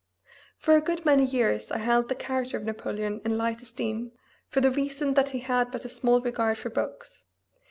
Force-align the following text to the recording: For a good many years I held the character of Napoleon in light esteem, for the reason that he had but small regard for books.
For 0.57 0.75
a 0.75 0.81
good 0.81 1.05
many 1.05 1.25
years 1.25 1.69
I 1.69 1.77
held 1.77 2.09
the 2.09 2.15
character 2.15 2.57
of 2.57 2.63
Napoleon 2.65 3.21
in 3.23 3.37
light 3.37 3.61
esteem, 3.61 4.13
for 4.49 4.59
the 4.59 4.71
reason 4.71 5.13
that 5.13 5.29
he 5.29 5.41
had 5.41 5.69
but 5.69 5.83
small 5.91 6.19
regard 6.21 6.57
for 6.57 6.71
books. 6.71 7.25